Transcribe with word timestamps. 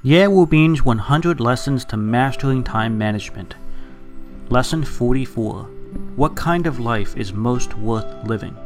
Ye 0.00 0.28
Wu 0.28 0.46
Bin's 0.46 0.84
100 0.84 1.40
Lessons 1.40 1.84
to 1.86 1.96
Mastering 1.96 2.62
Time 2.62 2.96
Management. 2.96 3.56
Lesson 4.48 4.84
44 4.84 5.64
What 6.14 6.36
kind 6.36 6.68
of 6.68 6.78
life 6.78 7.16
is 7.16 7.32
most 7.32 7.76
worth 7.76 8.06
living? 8.24 8.56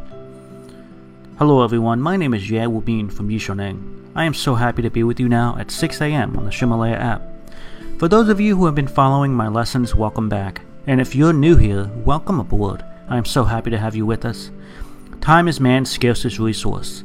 Hello 1.39 1.65
everyone, 1.65 2.03
my 2.03 2.19
name 2.19 2.35
is 2.35 2.51
Ye 2.51 2.67
Wu 2.67 2.83
Bin 2.83 3.09
from 3.09 3.31
Yishoneng. 3.31 4.11
I 4.15 4.25
am 4.25 4.35
so 4.35 4.57
happy 4.57 4.83
to 4.83 4.91
be 4.91 5.05
with 5.05 5.19
you 5.19 5.27
now 5.27 5.57
at 5.59 5.71
6 5.71 6.03
a.m. 6.03 6.37
on 6.37 6.45
the 6.45 6.51
Ximalaya 6.51 7.01
app. 7.01 7.23
For 7.99 8.09
those 8.09 8.29
of 8.29 8.39
you 8.39 8.55
who 8.55 8.67
have 8.67 8.75
been 8.75 8.87
following 8.87 9.33
my 9.33 9.49
lessons, 9.49 9.95
welcome 9.95 10.29
back. 10.29 10.61
And 10.87 11.01
if 11.01 11.15
you're 11.15 11.33
new 11.33 11.57
here, 11.57 11.91
welcome 12.05 12.41
aboard. 12.41 12.85
I 13.09 13.17
am 13.17 13.25
so 13.25 13.45
happy 13.45 13.71
to 13.71 13.79
have 13.79 13.97
you 13.97 14.05
with 14.05 14.27
us. 14.27 14.51
Time 15.23 15.49
is 15.49 15.61
man's 15.61 15.91
scarcest 15.91 16.39
resource. 16.39 17.05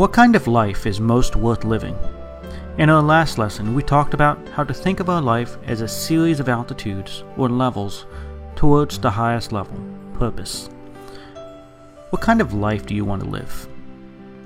What 0.00 0.14
kind 0.14 0.34
of 0.34 0.46
life 0.46 0.86
is 0.86 0.98
most 0.98 1.36
worth 1.36 1.62
living? 1.62 1.94
In 2.78 2.88
our 2.88 3.02
last 3.02 3.36
lesson, 3.36 3.74
we 3.74 3.82
talked 3.82 4.14
about 4.14 4.38
how 4.48 4.64
to 4.64 4.72
think 4.72 4.98
of 4.98 5.10
our 5.10 5.20
life 5.20 5.58
as 5.66 5.82
a 5.82 5.88
series 5.88 6.40
of 6.40 6.48
altitudes 6.48 7.22
or 7.36 7.50
levels 7.50 8.06
towards 8.56 8.98
the 8.98 9.10
highest 9.10 9.52
level, 9.52 9.78
purpose. 10.14 10.70
What 12.08 12.22
kind 12.22 12.40
of 12.40 12.54
life 12.54 12.86
do 12.86 12.94
you 12.94 13.04
want 13.04 13.22
to 13.24 13.28
live? 13.28 13.68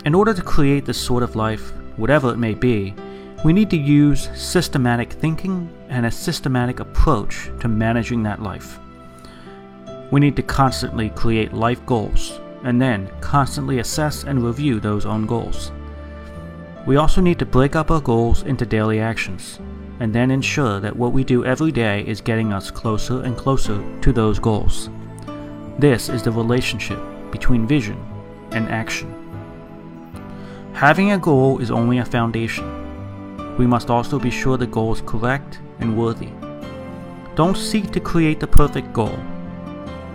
In 0.05 0.13
order 0.13 0.35
to 0.35 0.43
create 0.43 0.87
this 0.87 1.01
sort 1.01 1.23
of 1.23 1.37
life, 1.37 1.73
whatever 1.99 2.33
it 2.33 2.39
may 2.39 2.55
be, 2.55 2.93
we 3.45 3.53
need 3.53 3.71
to 3.71 3.77
use 3.77 4.31
systematic 4.35 5.13
thinking 5.13 5.73
and 5.89 6.05
a 6.05 6.11
systematic 6.11 6.81
approach 6.81 7.49
to 7.61 7.69
managing 7.69 8.25
that 8.25 8.43
life. 8.43 8.81
We 10.11 10.19
need 10.19 10.35
to 10.35 10.43
constantly 10.43 11.11
create 11.11 11.53
life 11.53 11.87
goals 11.87 12.41
and 12.65 12.81
then 12.81 13.11
constantly 13.21 13.79
assess 13.79 14.25
and 14.25 14.43
review 14.43 14.81
those 14.81 15.07
own 15.07 15.27
goals. 15.27 15.71
We 16.87 16.97
also 16.97 17.21
need 17.21 17.39
to 17.39 17.47
break 17.47 17.77
up 17.77 17.91
our 17.91 18.01
goals 18.01 18.43
into 18.43 18.67
daily 18.67 19.01
actions, 19.01 19.61
and 20.01 20.13
then 20.13 20.31
ensure 20.31 20.81
that 20.81 20.97
what 20.97 21.13
we 21.13 21.25
do 21.25 21.45
every 21.45 21.71
day 21.71 22.05
is 22.07 22.21
getting 22.21 22.53
us 22.53 22.71
closer 22.71 23.23
and 23.23 23.37
closer 23.37 23.83
to 24.01 24.13
those 24.13 24.39
goals. 24.39 24.91
This 25.79 26.09
is 26.09 26.23
the 26.23 26.33
relationship 26.33 26.99
between 27.31 27.67
vision 27.67 28.03
and 28.53 28.69
action. 28.69 29.13
Having 30.73 31.13
a 31.13 31.19
goal 31.19 31.61
is 31.61 31.71
only 31.71 31.99
a 31.99 32.05
foundation. 32.05 32.67
We 33.57 33.67
must 33.67 33.91
also 33.91 34.19
be 34.19 34.31
sure 34.31 34.57
the 34.57 34.67
goal 34.67 34.93
is 34.93 35.03
correct 35.03 35.61
and 35.81 35.97
worthy. 35.97 36.31
Don't 37.35 37.57
seek 37.57 37.91
to 37.93 38.01
create 38.01 38.41
the 38.41 38.47
perfect 38.47 38.93
goal. 38.93 39.19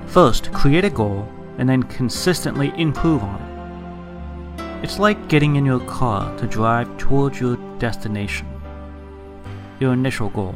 First, 0.08 0.52
create 0.52 0.86
a 0.86 0.90
goal 0.90 1.28
and 1.60 1.70
then 1.70 1.84
consistently 1.84 2.74
improve 2.78 3.22
on 3.22 3.42
it. 3.42 4.84
It's 4.84 4.98
like 4.98 5.28
getting 5.28 5.58
in 5.58 5.66
your 5.66 5.82
car 5.82 6.36
to 6.38 6.48
drive 6.48 6.98
towards 6.98 7.40
your 7.40 7.58
destination, 7.80 8.48
your 9.80 9.92
initial 9.94 10.30
goal. 10.30 10.56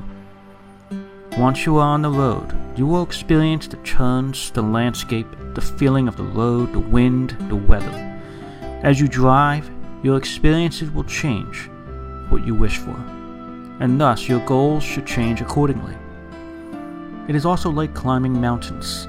Once 1.37 1.65
you 1.65 1.75
are 1.77 1.93
on 1.93 2.01
the 2.01 2.09
road, 2.09 2.55
you 2.77 2.87
will 2.87 3.03
experience 3.03 3.67
the 3.67 3.77
turns, 3.77 4.49
the 4.51 4.61
landscape, 4.61 5.27
the 5.55 5.61
feeling 5.61 6.07
of 6.07 6.15
the 6.15 6.23
road, 6.23 6.71
the 6.71 6.79
wind, 6.79 7.35
the 7.49 7.55
weather. 7.55 8.21
As 8.81 9.01
you 9.01 9.07
drive, 9.09 9.69
your 10.03 10.17
experiences 10.17 10.89
will 10.89 11.03
change 11.03 11.69
what 12.29 12.45
you 12.45 12.55
wish 12.55 12.77
for, 12.77 12.95
and 13.79 13.99
thus 13.99 14.29
your 14.29 14.39
goals 14.45 14.83
should 14.83 15.05
change 15.05 15.41
accordingly. 15.41 15.95
It 17.27 17.35
is 17.35 17.45
also 17.45 17.69
like 17.69 17.93
climbing 17.93 18.39
mountains. 18.39 19.07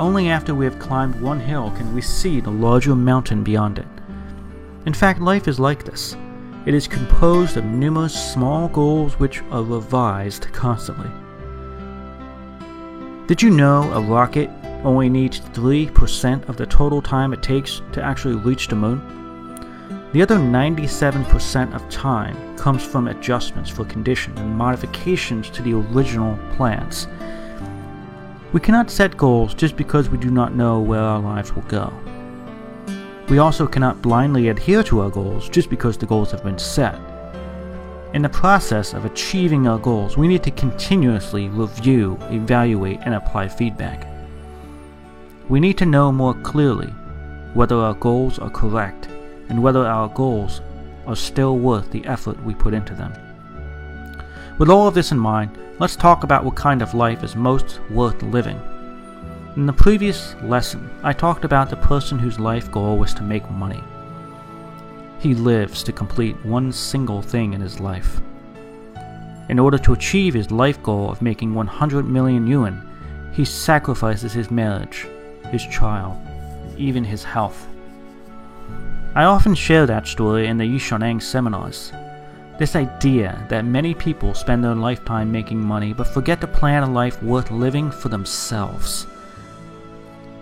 Only 0.00 0.30
after 0.30 0.54
we 0.54 0.64
have 0.64 0.78
climbed 0.78 1.20
one 1.20 1.40
hill 1.40 1.70
can 1.76 1.94
we 1.94 2.00
see 2.00 2.40
the 2.40 2.50
larger 2.50 2.96
mountain 2.96 3.44
beyond 3.44 3.78
it. 3.78 3.86
In 4.86 4.94
fact, 4.94 5.20
life 5.20 5.46
is 5.46 5.60
like 5.60 5.84
this. 5.84 6.16
It 6.64 6.72
is 6.72 6.88
composed 6.88 7.58
of 7.58 7.66
numerous 7.66 8.32
small 8.32 8.68
goals 8.68 9.18
which 9.18 9.42
are 9.50 9.62
revised 9.62 10.50
constantly. 10.54 11.10
Did 13.26 13.42
you 13.42 13.50
know 13.50 13.92
a 13.92 14.00
rocket 14.00 14.48
only 14.84 15.10
needs 15.10 15.40
3% 15.40 16.48
of 16.48 16.56
the 16.56 16.64
total 16.64 17.02
time 17.02 17.34
it 17.34 17.42
takes 17.42 17.82
to 17.92 18.02
actually 18.02 18.36
reach 18.36 18.68
the 18.68 18.76
moon? 18.76 19.02
The 20.14 20.22
other 20.22 20.38
97% 20.38 21.74
of 21.74 21.86
time 21.90 22.56
comes 22.56 22.82
from 22.82 23.08
adjustments 23.08 23.68
for 23.68 23.84
condition 23.84 24.32
and 24.38 24.56
modifications 24.56 25.50
to 25.50 25.60
the 25.60 25.74
original 25.74 26.38
plans. 26.56 27.06
We 28.52 28.58
cannot 28.58 28.90
set 28.90 29.16
goals 29.16 29.54
just 29.54 29.76
because 29.76 30.08
we 30.10 30.18
do 30.18 30.28
not 30.28 30.56
know 30.56 30.80
where 30.80 31.00
our 31.00 31.20
lives 31.20 31.54
will 31.54 31.62
go. 31.62 31.92
We 33.28 33.38
also 33.38 33.68
cannot 33.68 34.02
blindly 34.02 34.48
adhere 34.48 34.82
to 34.84 35.02
our 35.02 35.10
goals 35.10 35.48
just 35.48 35.70
because 35.70 35.96
the 35.96 36.06
goals 36.06 36.32
have 36.32 36.42
been 36.42 36.58
set. 36.58 36.98
In 38.12 38.22
the 38.22 38.28
process 38.28 38.92
of 38.92 39.04
achieving 39.04 39.68
our 39.68 39.78
goals, 39.78 40.16
we 40.16 40.26
need 40.26 40.42
to 40.42 40.50
continuously 40.50 41.48
review, 41.48 42.18
evaluate, 42.22 42.98
and 43.04 43.14
apply 43.14 43.46
feedback. 43.46 44.08
We 45.48 45.60
need 45.60 45.78
to 45.78 45.86
know 45.86 46.10
more 46.10 46.34
clearly 46.42 46.92
whether 47.54 47.76
our 47.76 47.94
goals 47.94 48.40
are 48.40 48.50
correct 48.50 49.06
and 49.48 49.62
whether 49.62 49.86
our 49.86 50.08
goals 50.08 50.60
are 51.06 51.14
still 51.14 51.56
worth 51.56 51.92
the 51.92 52.04
effort 52.04 52.42
we 52.42 52.54
put 52.54 52.74
into 52.74 52.94
them. 52.94 53.12
With 54.60 54.68
all 54.68 54.86
of 54.86 54.92
this 54.92 55.10
in 55.10 55.18
mind, 55.18 55.56
let's 55.78 55.96
talk 55.96 56.22
about 56.22 56.44
what 56.44 56.54
kind 56.54 56.82
of 56.82 56.92
life 56.92 57.24
is 57.24 57.34
most 57.34 57.80
worth 57.88 58.22
living. 58.22 58.60
In 59.56 59.64
the 59.64 59.72
previous 59.72 60.34
lesson, 60.42 60.90
I 61.02 61.14
talked 61.14 61.46
about 61.46 61.70
the 61.70 61.76
person 61.76 62.18
whose 62.18 62.38
life 62.38 62.70
goal 62.70 62.98
was 62.98 63.14
to 63.14 63.22
make 63.22 63.50
money. 63.50 63.82
He 65.18 65.32
lives 65.32 65.82
to 65.84 65.92
complete 65.92 66.36
one 66.44 66.72
single 66.72 67.22
thing 67.22 67.54
in 67.54 67.62
his 67.62 67.80
life. 67.80 68.20
In 69.48 69.58
order 69.58 69.78
to 69.78 69.94
achieve 69.94 70.34
his 70.34 70.50
life 70.50 70.82
goal 70.82 71.10
of 71.10 71.22
making 71.22 71.54
100 71.54 72.04
million 72.04 72.46
yuan, 72.46 72.86
he 73.32 73.46
sacrifices 73.46 74.34
his 74.34 74.50
marriage, 74.50 75.06
his 75.50 75.66
child, 75.68 76.18
even 76.76 77.02
his 77.02 77.24
health. 77.24 77.66
I 79.14 79.24
often 79.24 79.54
share 79.54 79.86
that 79.86 80.06
story 80.06 80.48
in 80.48 80.58
the 80.58 80.64
Yishoneng 80.64 81.22
seminars. 81.22 81.94
This 82.60 82.76
idea 82.76 83.46
that 83.48 83.64
many 83.64 83.94
people 83.94 84.34
spend 84.34 84.62
their 84.62 84.74
lifetime 84.74 85.32
making 85.32 85.64
money 85.64 85.94
but 85.94 86.06
forget 86.06 86.42
to 86.42 86.46
plan 86.46 86.82
a 86.82 86.90
life 86.90 87.22
worth 87.22 87.50
living 87.50 87.90
for 87.90 88.10
themselves. 88.10 89.06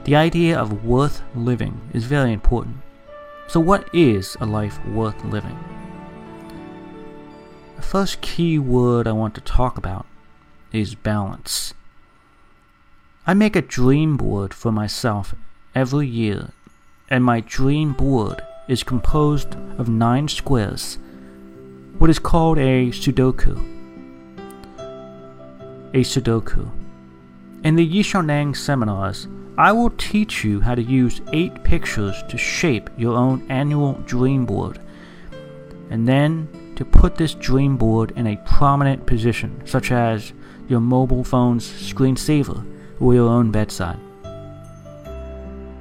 The 0.02 0.16
idea 0.16 0.58
of 0.58 0.84
worth 0.84 1.22
living 1.36 1.80
is 1.92 2.06
very 2.06 2.32
important. 2.32 2.78
So, 3.46 3.60
what 3.60 3.88
is 3.94 4.36
a 4.40 4.46
life 4.46 4.84
worth 4.86 5.24
living? 5.26 5.56
The 7.76 7.82
first 7.82 8.20
key 8.20 8.58
word 8.58 9.06
I 9.06 9.12
want 9.12 9.36
to 9.36 9.40
talk 9.40 9.78
about 9.78 10.04
is 10.72 10.96
balance. 10.96 11.72
I 13.28 13.34
make 13.34 13.54
a 13.54 13.62
dream 13.62 14.16
board 14.16 14.52
for 14.52 14.72
myself 14.72 15.36
every 15.72 16.08
year, 16.08 16.48
and 17.08 17.22
my 17.22 17.38
dream 17.38 17.92
board 17.92 18.42
is 18.66 18.82
composed 18.82 19.54
of 19.78 19.88
nine 19.88 20.26
squares 20.26 20.98
what 21.98 22.08
is 22.08 22.20
called 22.20 22.58
a 22.58 22.90
Sudoku. 22.90 23.56
A 25.94 26.04
Sudoku. 26.04 26.70
In 27.64 27.74
the 27.74 27.92
Yishoneng 27.92 28.56
seminars, 28.56 29.26
I 29.56 29.72
will 29.72 29.90
teach 29.90 30.44
you 30.44 30.60
how 30.60 30.76
to 30.76 30.82
use 30.82 31.20
eight 31.32 31.64
pictures 31.64 32.22
to 32.28 32.38
shape 32.38 32.88
your 32.96 33.16
own 33.16 33.44
annual 33.50 33.94
dream 34.06 34.46
board, 34.46 34.78
and 35.90 36.06
then 36.06 36.48
to 36.76 36.84
put 36.84 37.16
this 37.16 37.34
dream 37.34 37.76
board 37.76 38.12
in 38.12 38.28
a 38.28 38.36
prominent 38.46 39.04
position, 39.04 39.60
such 39.66 39.90
as 39.90 40.32
your 40.68 40.80
mobile 40.80 41.24
phone's 41.24 41.66
screensaver 41.66 42.64
or 43.00 43.12
your 43.14 43.28
own 43.28 43.50
bedside. 43.50 43.98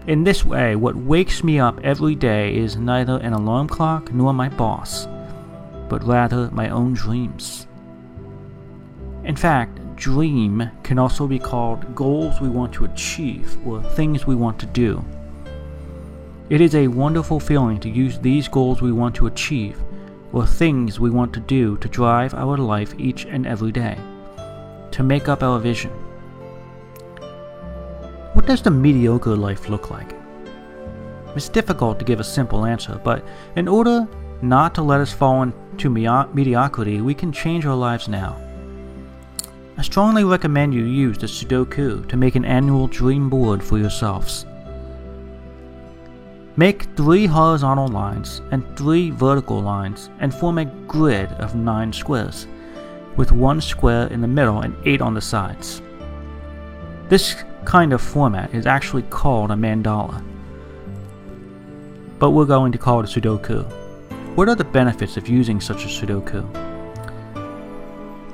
In 0.08 0.24
this 0.24 0.44
way, 0.44 0.76
what 0.76 0.96
wakes 0.96 1.44
me 1.44 1.60
up 1.60 1.80
every 1.84 2.16
day 2.16 2.56
is 2.56 2.76
neither 2.76 3.18
an 3.18 3.34
alarm 3.34 3.68
clock 3.68 4.12
nor 4.12 4.34
my 4.34 4.50
boss 4.50 5.08
but 5.90 6.04
rather 6.04 6.50
my 6.52 6.70
own 6.70 6.94
dreams. 6.94 7.68
In 9.24 9.36
fact, 9.36 9.80
dream 9.96 10.70
can 10.84 11.00
also 11.00 11.28
be 11.28 11.40
called 11.40 11.96
goals 11.96 12.40
we 12.40 12.50
want 12.50 12.72
to 12.74 12.86
achieve 12.86 13.58
or 13.68 13.82
things 13.82 14.26
we 14.26 14.36
want 14.36 14.60
to 14.60 14.66
do. 14.68 15.04
It 16.50 16.62
is 16.62 16.76
a 16.76 16.88
wonderful 16.88 17.40
feeling 17.40 17.80
to 17.82 17.90
use 17.90 18.20
these 18.20 18.48
goals 18.48 18.82
we 18.82 18.94
want 18.94 19.16
to 19.16 19.28
achieve 19.28 19.82
or 20.32 20.46
things 20.46 21.00
we 21.00 21.10
want 21.10 21.34
to 21.34 21.40
do 21.42 21.78
to 21.78 21.90
drive 21.90 22.34
our 22.34 22.58
life 22.58 22.94
each 22.98 23.26
and 23.26 23.46
every 23.46 23.72
day, 23.72 23.98
to 24.92 25.04
make 25.04 25.28
up 25.28 25.44
our 25.44 25.60
vision. 25.60 25.92
What 28.34 28.46
does 28.46 28.62
the 28.62 28.72
mediocre 28.72 29.36
life 29.36 29.68
look 29.68 29.90
like? 29.90 30.16
It's 31.36 31.50
difficult 31.50 32.00
to 32.00 32.06
give 32.06 32.20
a 32.20 32.24
simple 32.24 32.66
answer, 32.66 33.00
but 33.04 33.26
in 33.56 33.68
order 33.68 34.08
not 34.42 34.76
to 34.76 34.82
let 34.82 35.02
us 35.02 35.12
fall 35.12 35.42
into 35.44 35.58
mediocrity, 35.86 37.02
we 37.02 37.14
can 37.14 37.32
change 37.32 37.66
our 37.66 37.76
lives 37.76 38.08
now. 38.08 38.36
I 39.78 39.84
strongly 39.84 40.24
recommend 40.24 40.74
you 40.74 40.84
use 40.84 41.20
the 41.20 41.28
Sudoku 41.28 42.10
to 42.10 42.18
make 42.18 42.36
an 42.36 42.46
annual 42.46 42.88
dream 42.88 43.30
board 43.30 43.64
for 43.64 43.78
yourselves. 43.78 44.46
Make 46.56 46.84
three 46.96 47.28
horizontal 47.28 47.88
lines 47.88 48.42
and 48.50 48.66
three 48.76 49.12
vertical 49.12 49.62
lines 49.62 50.10
and 50.20 50.34
form 50.34 50.58
a 50.58 50.66
grid 50.66 51.32
of 51.34 51.54
nine 51.54 51.94
squares, 51.94 52.48
with 53.16 53.32
one 53.32 53.62
square 53.62 54.08
in 54.08 54.22
the 54.22 54.28
middle 54.28 54.62
and 54.62 54.76
eight 54.86 55.00
on 55.00 55.14
the 55.14 55.22
sides. 55.22 55.84
This 57.10 57.36
kind 57.64 57.94
of 57.94 58.02
format 58.02 58.56
is 58.56 58.66
actually 58.66 59.04
called 59.04 59.52
a 59.52 59.54
mandala, 59.54 60.24
but 62.18 62.32
we're 62.32 62.46
going 62.46 62.72
to 62.72 62.80
call 62.80 63.02
it 63.02 63.16
a 63.16 63.20
Sudoku. 63.22 63.64
What 64.38 64.50
are 64.50 64.54
the 64.54 64.64
benefits 64.64 65.18
of 65.18 65.28
using 65.28 65.60
such 65.60 65.84
a 65.84 65.88
Sudoku? 65.88 66.46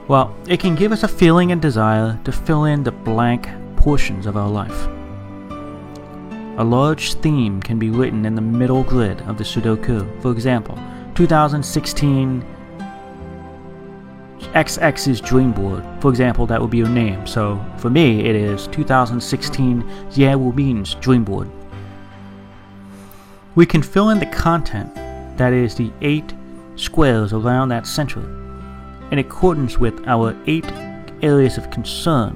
Well, 0.09 0.35
it 0.49 0.59
can 0.59 0.75
give 0.75 0.91
us 0.91 1.03
a 1.03 1.07
feeling 1.07 1.53
and 1.53 1.61
desire 1.61 2.19
to 2.25 2.31
fill 2.33 2.65
in 2.65 2.83
the 2.83 2.91
blank 2.91 3.47
portions 3.77 4.25
of 4.25 4.35
our 4.35 4.49
life. 4.49 4.85
A 6.57 6.63
large 6.65 7.13
theme 7.13 7.61
can 7.61 7.79
be 7.79 7.89
written 7.89 8.25
in 8.25 8.35
the 8.35 8.41
middle 8.41 8.83
grid 8.83 9.21
of 9.21 9.37
the 9.37 9.45
Sudoku. 9.45 10.21
For 10.21 10.33
example, 10.33 10.77
2016 11.15 12.45
XX's 14.41 15.21
dream 15.21 15.53
board. 15.53 15.85
For 16.01 16.09
example, 16.09 16.45
that 16.47 16.59
would 16.59 16.69
be 16.69 16.79
your 16.79 16.89
name. 16.89 17.25
So 17.25 17.63
for 17.77 17.89
me, 17.89 18.25
it 18.25 18.35
is 18.35 18.67
2016 18.67 20.09
Ye 20.11 20.35
Wu 20.35 20.51
Bin's 20.51 20.95
dream 20.95 21.23
board. 21.23 21.49
We 23.55 23.65
can 23.65 23.81
fill 23.81 24.09
in 24.09 24.19
the 24.19 24.25
content, 24.25 24.93
that 25.37 25.53
is, 25.53 25.75
the 25.75 25.91
eight 26.01 26.33
squares 26.75 27.33
around 27.33 27.69
that 27.69 27.87
center, 27.87 28.21
in 29.11 29.19
accordance 29.19 29.77
with 29.77 30.07
our 30.07 30.35
eight 30.47 30.65
areas 31.21 31.57
of 31.57 31.69
concern. 31.69 32.35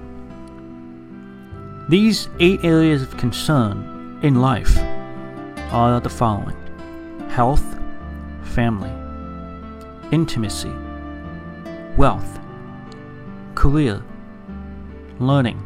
These 1.89 2.29
eight 2.39 2.63
areas 2.63 3.01
of 3.01 3.17
concern 3.17 4.19
in 4.21 4.41
life 4.41 4.77
are 5.71 5.99
the 5.99 6.09
following 6.09 6.55
health, 7.29 7.63
family, 8.41 8.91
intimacy, 10.11 10.71
wealth, 11.97 12.39
career, 13.55 14.01
learning, 15.19 15.63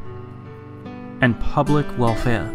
and 1.22 1.40
public 1.40 1.86
welfare. 1.98 2.50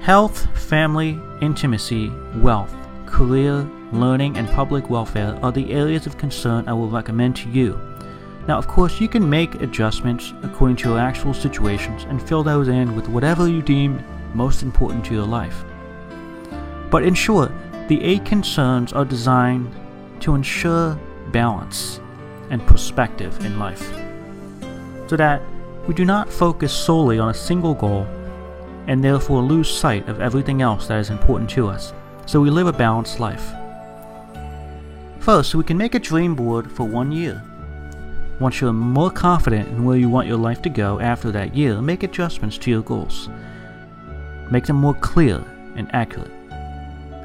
Health, 0.00 0.46
family, 0.58 1.20
intimacy, 1.40 2.10
wealth, 2.36 2.74
career, 3.10 3.68
learning, 3.92 4.36
and 4.36 4.48
public 4.48 4.88
welfare 4.88 5.38
are 5.42 5.52
the 5.52 5.72
areas 5.72 6.06
of 6.06 6.16
concern 6.16 6.68
I 6.68 6.72
will 6.72 6.88
recommend 6.88 7.36
to 7.36 7.48
you 7.50 7.78
now, 8.50 8.58
of 8.58 8.66
course, 8.66 9.00
you 9.00 9.08
can 9.08 9.28
make 9.28 9.62
adjustments 9.62 10.32
according 10.42 10.76
to 10.78 10.88
your 10.88 10.98
actual 10.98 11.34
situations 11.34 12.04
and 12.04 12.20
fill 12.20 12.42
those 12.42 12.68
in 12.68 12.96
with 12.96 13.08
whatever 13.08 13.48
you 13.48 13.62
deem 13.62 14.02
most 14.34 14.62
important 14.62 15.04
to 15.04 15.14
your 15.14 15.24
life. 15.26 15.64
But 16.90 17.04
in 17.04 17.14
short, 17.14 17.52
the 17.88 18.02
eight 18.02 18.24
concerns 18.24 18.92
are 18.92 19.04
designed 19.04 19.72
to 20.20 20.34
ensure 20.34 20.98
balance 21.30 22.00
and 22.50 22.66
perspective 22.66 23.44
in 23.44 23.58
life, 23.58 23.88
so 25.06 25.16
that 25.16 25.42
we 25.86 25.94
do 25.94 26.04
not 26.04 26.28
focus 26.28 26.72
solely 26.72 27.18
on 27.18 27.28
a 27.28 27.34
single 27.34 27.74
goal 27.74 28.02
and 28.86 29.04
therefore 29.04 29.42
lose 29.42 29.70
sight 29.70 30.08
of 30.08 30.20
everything 30.20 30.62
else 30.62 30.88
that 30.88 30.98
is 30.98 31.10
important 31.10 31.48
to 31.50 31.68
us, 31.68 31.92
so 32.26 32.40
we 32.40 32.50
live 32.50 32.66
a 32.66 32.72
balanced 32.72 33.20
life. 33.20 33.52
First, 35.18 35.54
we 35.54 35.64
can 35.64 35.76
make 35.76 35.94
a 35.94 35.98
dream 35.98 36.34
board 36.34 36.70
for 36.70 36.84
one 36.84 37.12
year 37.12 37.42
once 38.40 38.58
you're 38.58 38.72
more 38.72 39.10
confident 39.10 39.68
in 39.68 39.84
where 39.84 39.98
you 39.98 40.08
want 40.08 40.26
your 40.26 40.38
life 40.38 40.62
to 40.62 40.70
go 40.70 40.98
after 40.98 41.30
that 41.30 41.54
year, 41.54 41.82
make 41.82 42.02
adjustments 42.02 42.56
to 42.56 42.70
your 42.70 42.80
goals. 42.80 43.28
Make 44.50 44.64
them 44.64 44.76
more 44.76 44.94
clear 44.94 45.44
and 45.76 45.94
accurate. 45.94 46.32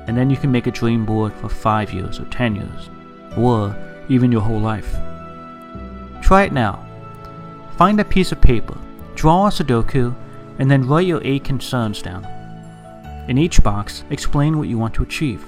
And 0.08 0.18
then 0.18 0.30
you 0.30 0.36
can 0.36 0.52
make 0.52 0.68
a 0.68 0.72
dream 0.72 1.06
board 1.06 1.34
for 1.34 1.48
5 1.48 1.94
years 1.94 2.20
or 2.20 2.26
10 2.26 2.58
years, 2.58 2.90
or 3.38 3.74
even 4.10 4.30
your 4.30 4.42
whole 4.42 4.60
life. 4.60 4.94
Try 6.22 6.44
it 6.44 6.52
now. 6.52 6.86
Find 7.78 7.98
a 8.02 8.06
piece 8.06 8.34
of 8.34 8.42
paper, 8.42 8.78
draw 9.16 9.48
a 9.48 9.52
Sudoku, 9.52 10.14
and 10.60 10.70
then 10.70 10.86
write 10.86 11.08
your 11.08 11.22
eight 11.24 11.46
concerns 11.46 12.02
down. 12.02 12.28
In 13.28 13.40
each 13.40 13.64
box, 13.64 14.04
explain 14.12 14.58
what 14.58 14.68
you 14.68 14.78
want 14.78 14.94
to 14.96 15.04
achieve. 15.04 15.44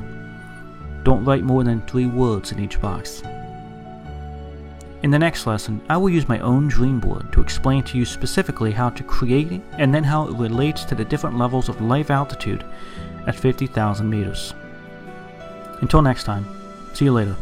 Don't 1.04 1.24
write 1.24 1.44
more 1.44 1.64
than 1.64 1.82
three 1.82 2.08
words 2.08 2.52
in 2.52 2.60
each 2.60 2.82
box. 2.82 3.22
In 5.04 5.12
the 5.12 5.20
next 5.20 5.46
lesson, 5.46 5.80
I 5.88 5.98
will 5.98 6.10
use 6.10 6.28
my 6.28 6.40
own 6.40 6.68
dream 6.68 7.00
board 7.00 7.32
to 7.34 7.42
explain 7.42 7.84
to 7.84 7.98
you 8.00 8.04
specifically 8.04 8.72
how 8.72 8.90
to 8.90 9.04
create 9.04 9.52
it 9.52 9.62
and 9.74 9.94
then 9.94 10.04
how 10.04 10.28
it 10.28 10.36
relates 10.38 10.84
to 10.86 10.96
the 10.96 11.06
different 11.06 11.38
levels 11.38 11.70
of 11.70 11.80
life 11.80 12.10
altitude 12.10 12.66
at 13.28 13.36
50,000 13.36 14.10
meters. 14.10 14.56
Until 15.82 16.02
next 16.02 16.24
time, 16.24 16.48
see 16.96 17.06
you 17.06 17.14
later. 17.14 17.36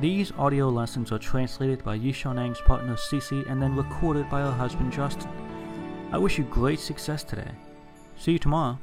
These 0.00 0.32
audio 0.38 0.68
lessons 0.68 1.10
are 1.10 1.18
translated 1.18 1.82
by 1.82 1.98
Yishoneng's 1.98 2.60
partner 2.60 2.94
Cece 2.94 3.50
and 3.50 3.60
then 3.60 3.74
recorded 3.74 4.30
by 4.30 4.40
her 4.40 4.52
husband 4.52 4.92
Justin. 4.92 5.28
I 6.12 6.18
wish 6.18 6.38
you 6.38 6.44
great 6.44 6.78
success 6.78 7.24
today. 7.24 7.50
See 8.18 8.32
you 8.32 8.38
tomorrow. 8.40 8.78